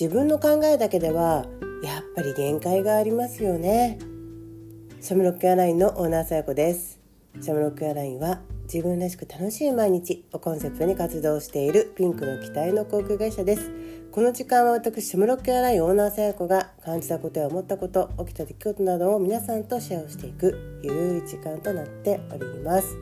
[0.00, 1.44] 自分の考えだけでは
[1.82, 3.98] やっぱり限界がありますよね。
[5.02, 6.98] シャムロックエアラインのオーナーさやこです。
[7.38, 13.70] シャムロックエアラインは自分らしく楽しい毎日をコンセプトに活動しているピンクの機体の航空会社です。
[14.10, 22.96] この時間は私シャムロックエアラインオーナーさやこが感じたことや思ったこと起きた出来事などを皆さんとシェアをしていくゆるい時間となっております。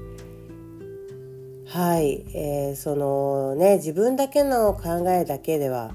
[1.66, 5.92] はい、えー、そのね自分だけの考えだけでは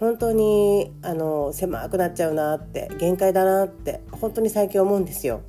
[0.00, 5.42] 本当にあの狭くなっちゃうなって限界だなって本当に最近思うんですよ。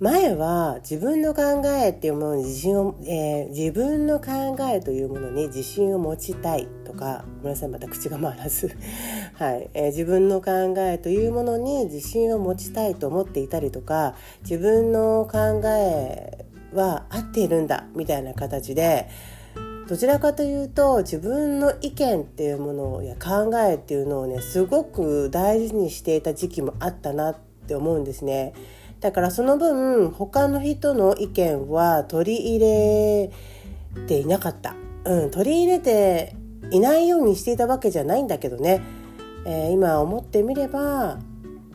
[0.00, 8.74] 前は自分の考えっていうものに自信を、えー、自分の考えというものに自信を持ちたいとかごめんなさいまた口が回らず、
[9.36, 16.44] はいえー、自分の考えというものに自信を持ちたいと思っていたりとか自分の考え
[16.74, 19.08] は合っているんだみたいな形で
[19.86, 28.54] どちらかというと自分の意見っていうものや考えっていうのをねすごく大事にしていた時期もあったなって思うんですね。
[29.00, 33.30] だからその分他の人の意見は取り入れ
[34.06, 34.74] ていなかった。
[35.04, 36.34] うん、取り入れて
[36.70, 38.80] いないようにしていたわけじゃないんだけどね、
[39.44, 41.18] えー、今思ってみれば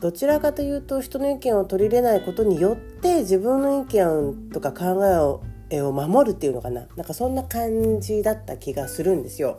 [0.00, 5.42] どちらかというと人の意見を取り入れないことによって自分の意見とか考えを
[5.82, 6.86] を守るっていうのかな？
[6.96, 9.58] なんかそんな感じだった気がするんですよ。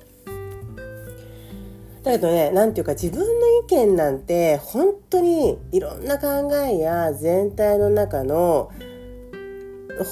[2.03, 8.71] だけどね何て言うか自分の意見なんて本当にいろんな考えや全体の中の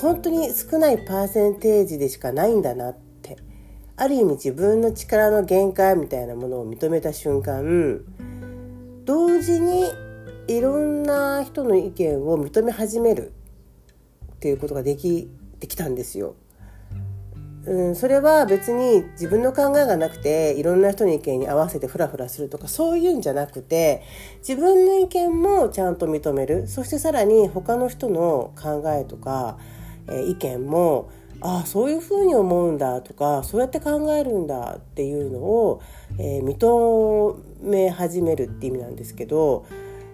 [0.01, 3.37] 本当に少ないパーセンテージでしかないんだなって
[3.97, 8.01] ある意味自分の力の限界みたいなものを認めた瞬間
[9.05, 9.85] 同時に
[10.47, 13.33] いろんな人の意見を認め始める
[14.33, 16.35] っていうことができてきたんですよ。
[17.65, 24.01] うん、それは別に自分の考えがなくていろんな人の意見に合わせてフラフラするとかそういうんじゃなくて
[24.39, 29.59] 自分の意見もちゃんと認めるそしてさらに他の人の考えとか、
[30.07, 31.11] え、意見も
[31.41, 35.81] ああそういうふうに思うんだとかそうやって考えるんだっていうのを、
[36.17, 39.65] えー、認め始めるって意味なんですけど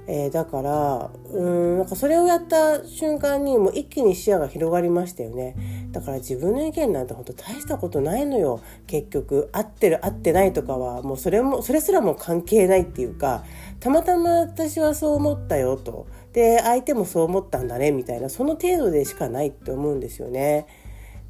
[0.08, 5.56] えー、だからうーんなんかそれをやった瞬間にもう一気に視野が広がりましたよね。
[5.92, 8.62] だから自分の意見なんて本当大したことないのよ。
[8.88, 13.44] 結局合ってる合ってないとかはもうそれもそれすらも関係ないっていうか
[13.80, 16.08] たまたま私はそう思ったよと。
[16.34, 20.68] で相手もそう思ったんだねみたいなその程度でしかないって思うんですよね。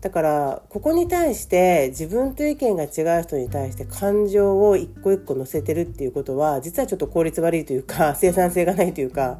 [0.05, 9.39] だからここに対して自分と意見が違う人に対して感情を一個一個乗せてるっていうことは実はちょっと効率悪いというか 生産性がないというか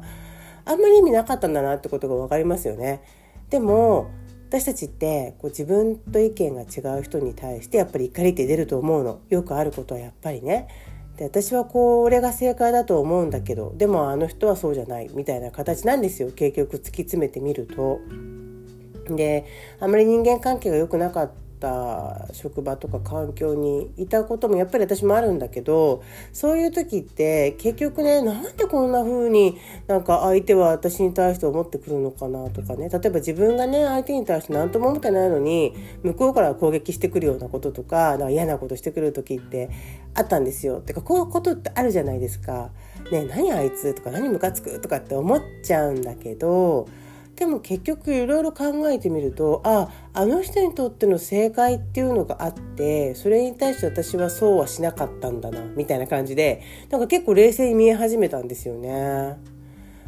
[0.64, 3.00] あんまり意味なかったんだなってことが分かりますよね。
[3.48, 4.08] でも
[4.48, 10.66] 私たちってこう自分と意見が違う人に対してやっぱり怒りって出ると思うのよくあることはやっぱりね
[11.16, 18.00] で私はこれが正解だと思うんだけどでもあの人はそうじゃないみたいな形なんですよ結局突き詰めてみると。
[19.14, 19.46] で
[19.78, 21.30] あまり人間関係が良くなかっ
[21.60, 26.02] た職場とか環境にいたこともやっぱり私もあるんだけど
[26.32, 29.56] そういう時って結局ねなんでこんな風に
[29.86, 39.70] なんか相手は私に対して思ってくるのかなとかね例えば自分がね相手に対して何とも思ってないのに向こうから攻撃してくるようなこととかなんか嫌なことしてくる時って
[40.14, 40.78] あったんですよ。
[40.78, 42.70] ってかこういうことってあるじゃないですか。
[43.12, 46.88] ね何あいつとか何ムカつくとかって思っちゃうんだけど
[47.36, 59.36] でも結局いろいろ考えてみるとああの人にとっての正解っていうのがあってそれに対して私はそうはしなかったんだなみたいな感じでなんか結構冷静に見え始めたんですよね。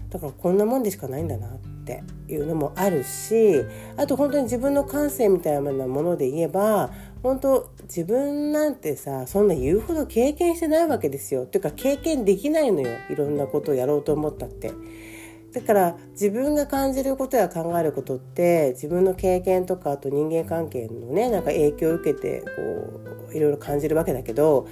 [0.09, 3.63] だからこんなもんでしかないんだなっていうのもあるし
[3.99, 6.91] あと本当に自分の感性みたいなもので言えば
[7.23, 11.43] 本当自分なんてさそんな言うほど経験してないわけですよ。
[11.43, 14.73] っていうか経験できないのよいろんなことをやろうと思ったって。
[15.53, 24.69] だから自分が感じることや考えることって自分の経験とかあと人間関係のねなんか影響を受けてこういろいろ感じるわけだけど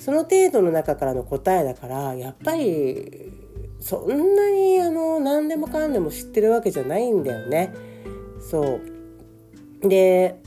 [0.00, 3.32] その程度の中からの答えだからやっぱり
[3.80, 7.72] そんなにあの何でもかんでも知ってるわけじゃないんだよね。
[8.40, 8.80] そ
[9.84, 10.40] うで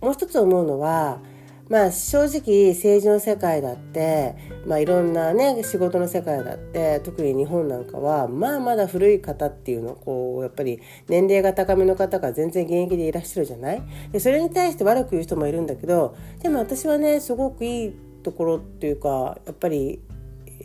[0.00, 1.20] もう一つ思うのは
[1.68, 4.34] まあ正直政治の世界だって、
[4.66, 13.82] まあ、いろんなね仕事の世界だって特に日本なんかはまあまだ古い方っていうのこうやっぱり年齢が高めの方が全然現役でいらっしゃるじゃない？
[14.12, 17.92] でそれに対して悪く言う人もいるんだけどでも私はねすごくいい
[18.22, 20.00] ところっていうかやっぱり、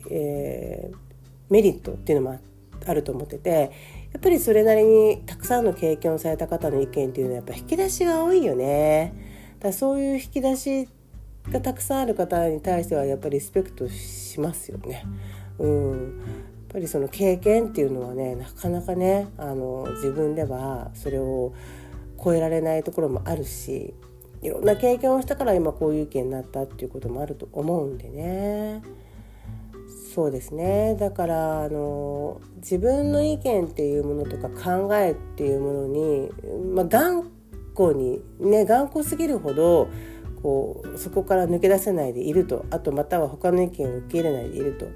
[0.09, 0.95] えー、
[1.49, 2.39] メリットっていうのも
[2.85, 3.71] あると思ってて
[4.13, 9.32] やっぱりそれなりにたくさんの経験をされた方の意見っていうのはやっぱ引き出しが多いよね。
[9.63, 10.87] だそういう引き出し
[11.49, 15.05] がたくさんある方に対してはやっぱりリスペクトしますよね。
[15.59, 16.01] うん、やっ
[16.69, 21.53] ぱりその経験っていうのはねなかなかねあの自分ではそれを
[22.23, 23.93] 超えられないところもあるし
[24.41, 28.81] いろんな経験をしたから今こういう意見になったっていうこともあると思うんでね。
[30.13, 36.29] そうですねだからあの自分の意見っていうものとか考えっていうものに、
[36.75, 37.31] まあ、頑
[37.73, 39.89] 固にね頑固すぎるほど
[40.41, 44.87] こうそこから抜け出せないでいるとあとまたは他の意見を受け入れないでいると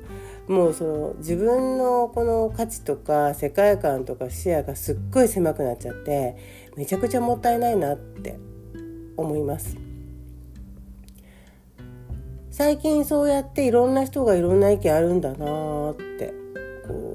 [0.51, 6.35] もうその自分のこの価値とか世界観とか視野がすっごい狭くなっちゃって
[6.75, 8.39] めちゃくちゃもったいないなって
[9.17, 9.77] 思います。
[12.57, 16.33] 最近そうやっていろんな人がいろんな意見あるんだなって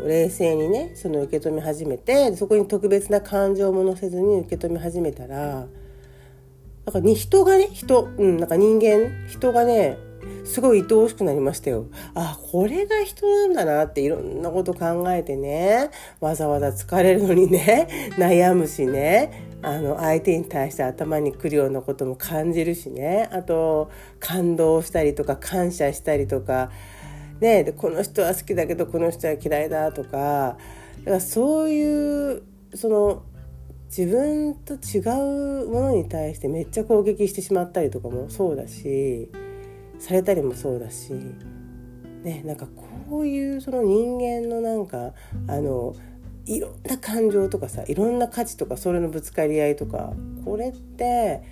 [0.07, 5.67] 冷静にねその受け止め始めてそこに特別な感情も乗せずに受け止め始めたら
[6.85, 9.99] なんかに人がね人、うん、なんか人間人がね
[10.45, 11.87] すごい愛おしくなりましたよ。
[12.15, 15.91] あ、これが人なんだなっていろんなこと考えてね、
[16.21, 17.89] わざわざ疲れるのにね、
[18.19, 26.71] 悩むしね、あの相手に対して頭にくるようなことも感じるしね、あと感動したりとか感謝したりとか、
[27.41, 30.57] ね、でこの人は好きだけどこの人は嫌いだとか、
[30.99, 32.43] だからそういう
[32.75, 33.23] その
[33.97, 35.01] 自分と違
[35.65, 39.31] うものに対してめっちゃ攻撃してしまったりとかもそうだし
[39.99, 41.13] されたりもそうだし、
[42.23, 45.13] ね、なんかこういうその人間のなんか
[45.47, 45.95] あの
[46.47, 50.15] いろんな感情とかさいろんな価値とかそれのぶつかり合いとか
[50.45, 51.43] これって、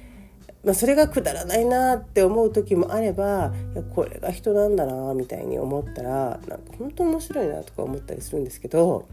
[0.64, 9.06] まあ、それがくだらないなって思う時もあればいやこれが人なんだなみたいに思ったらなんか本当面白いなとか思ったりするんですけど。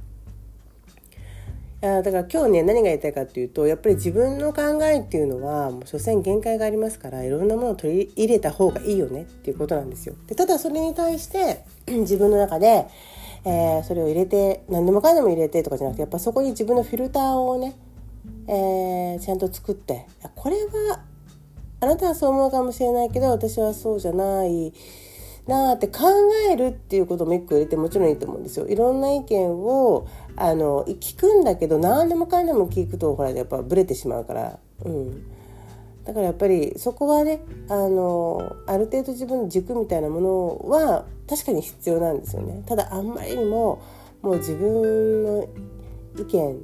[1.80, 10.16] だから今日ね何が言いたいかっていうとやっぱり自分の考えっていうのはもう所詮限界がありますからいろんなものを取り入れた方がいいよねっていうことなんですよ。
[10.26, 12.88] でただそれに対して 自分の中で、
[13.46, 17.76] え、それを入れて何でもかんでも入れてとかじゃなくてやっぱそこに自分のフィルターをね、
[18.48, 21.00] えー、ちゃんと作ってこれは
[21.80, 24.74] あなたはそう思うかもしれないけど私はそうじゃない
[25.48, 26.04] なって考
[26.52, 28.68] えるっていうことも一個入れてもちろんいいと思うんですよ。
[28.68, 34.60] いろんな意見をあの聞くんだけど何でもかんでも聞くとほらやっぱブレてしまうから。
[34.86, 35.38] うん
[36.08, 42.64] だからやっぱりそこはねあのある程度自分の軸みたいなものは確かに必要なんですよね。
[42.66, 43.82] ただあんまりにも
[44.22, 45.50] もう自分の
[46.18, 46.60] 意見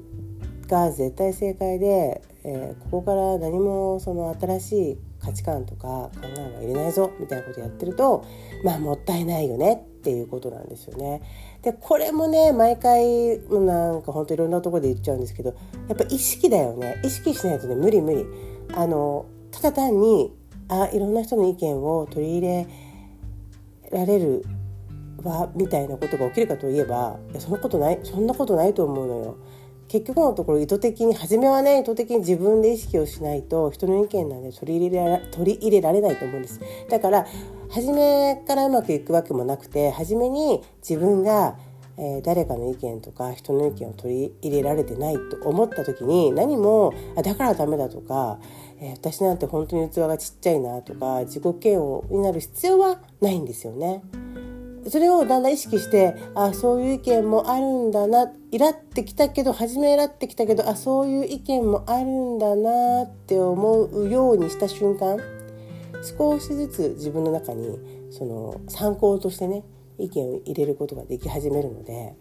[0.74, 8.26] が絶対正解で、えー、ここから何もその新しい価値観とか考えは入れないぞみたいなことやってると
[8.64, 11.22] まあもったいないよねっていうことなんですよね。
[11.62, 15.56] でこれもね毎回なんかほんといろんなとこで言っちゃうんですけど
[15.88, 18.26] やっぱ意識だよね意識しないとね無理無理。
[18.76, 20.34] あのただ単に
[20.68, 22.68] あいろんな人の意見を取り入れ
[23.92, 24.44] られる
[25.22, 29.38] わみたいなことが起きるかといえばいやそんなことないそんなことないと思うのよ。
[29.88, 36.60] 結局のところ意図的に初めはね意図的に自分で意識をしないと人の意見なんで取り入れら取り入れられないと思うんです
[36.90, 37.28] だから
[37.70, 41.58] 初めからうまくいくわけもなくて初めに自分が、
[41.98, 48.40] えー、誰かの意見とか人の意見を取り入れられてないと思った時に何もあだからダメだとか、
[48.80, 54.04] えー、私なんて本当に器がちっちゃいなとか自己嫌悪になる必要はないんですよね。
[54.90, 65.18] それをだんだん意識してあそういう意見もあるんだなイラってきたけど初めイラってきたけどあそういう意見もあるんだなって思うようにした瞬間
[66.18, 67.80] 少しずつ自分の中に
[68.12, 69.64] その参考としてね
[69.98, 72.16] 意見を入れることができ始めるので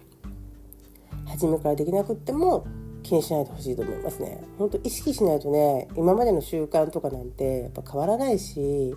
[1.26, 2.66] 初めからできなくっても
[3.02, 4.40] 気にしないでほしいと思いますね。
[4.58, 8.94] 本当意識しないとね今までの習慣とかなんてやっぱ変わらないし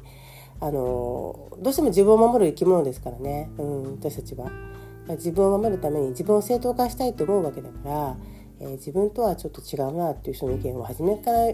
[0.59, 4.51] あのどうしても自分を守る生き物ですからね、うん、私たちは。
[5.07, 8.17] 自分を守るために自分を正当化したいと思うわけだから、
[8.59, 11.53] えー、自分とはちょっと違うなっていう人の意見を初めから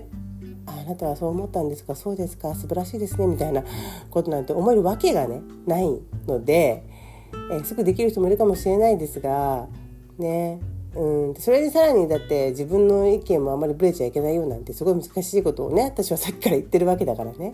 [0.67, 1.93] あなたはそう思ったんですか？
[1.93, 2.55] そうですか？
[2.55, 3.65] 素晴らしいですねみたいな
[4.09, 6.85] ことなんて思えるわけがねないので、
[7.51, 9.67] えー、すぐできる人もいるかもしれないですが
[10.17, 10.61] ね
[10.95, 17.53] うん、それでさらにだって自分の意見もあまりブレちゃいけないようなんてすごい難しいことをね私はさっきから言ってるわけだからね。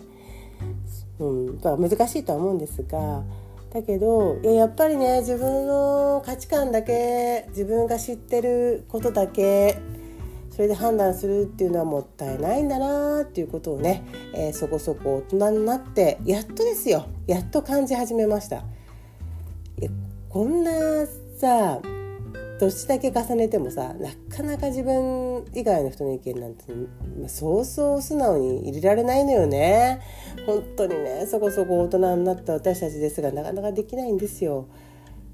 [1.18, 3.22] うん、難しいとは思うんですが
[3.72, 9.78] だけどやっぱりね自分の価値観だけ自分が知ってることだけ
[10.50, 18.56] それで判断するっていうのはもったいないんだなっていうことをね、えー、そこそこ大人になってやっとですよやっと感じ始めました。
[18.56, 19.90] いや
[20.28, 20.72] こんな
[21.38, 21.80] さ
[22.58, 26.64] 年だけ重ねてもさなかなか自分以外の人の意見なんて、
[27.28, 30.00] そうそう素直に入れられないのよね。
[30.46, 34.68] 本当にねそこそこ大人になった私たちですがなかなかできないんですよ。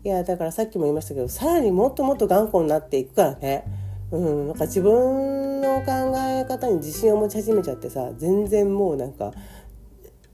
[0.05, 3.65] いやだからさっきも言いましたけどさらにもっともっと頑固になっていくからね。
[4.11, 9.33] うんなんか自分の考え方に自信を持ち始めちゃってさ全然もうなんか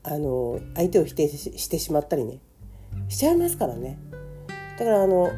[0.03, 2.41] あの相手を否定してしまったりね。
[3.09, 3.99] しちゃいますからね。
[4.79, 5.31] だからあの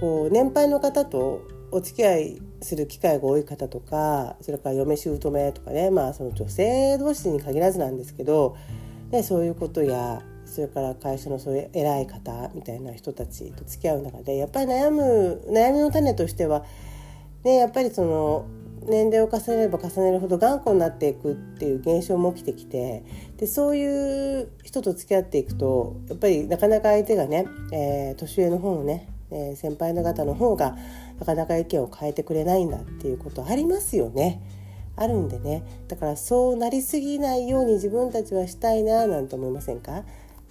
[0.00, 8.56] こう年配の方とお付き合いする機会が多い方とかそれから嫁姑とかねまあその女性同士に限らずなんですけど、
[9.10, 16.64] ね、そういうことやそれから会社のそういう偉い方みたいな人たちと付き合う中でやっぱり悩む悩みの種としては、
[17.44, 18.46] ね、やっぱりその
[18.88, 23.04] 年齢を重ねれば重ねるほど頑固になっていくっていう現象も起きてきて
[23.36, 30.76] でそういう人と付き合っていくとやっぱりなかなか相手がね、えー、年上の方のねえ、先輩の方の方が
[31.18, 34.40] なかなか意見を変えてくれないんだっていうことありますよね。
[34.96, 35.62] あるんでね。
[35.86, 40.02] だからそうなりすぎないように自分たちはしたいななんて思いませんか、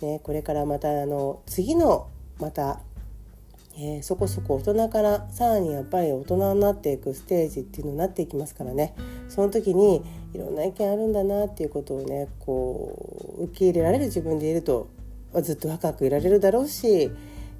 [0.02, 2.08] ね、これからまたあの次の
[2.40, 2.80] また、
[3.76, 8.96] えー、そこそこ大人からさらにやっぱり大人になっていくステージっていうのになっていきますからね。
[9.28, 10.02] その時に
[10.34, 14.90] いろんな意見あるんだなっていうことをねこう受け入れられる自分でいると
[15.42, 17.12] ずっと若くいられるだろうし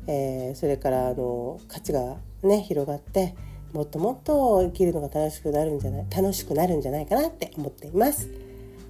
[0.08, 3.36] えー、それからあの価値がね広がって
[3.74, 8.30] もっともっと生きるのが楽しくなるんじゃない楽しくなるんじゃないかなって思っています。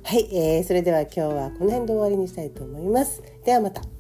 [0.04, 3.22] はい、えー、それでは今日はこの辺で終わりにしたいと思います。
[3.44, 3.97] ではまた。